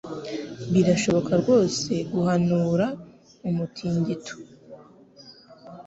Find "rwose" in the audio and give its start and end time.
1.41-1.91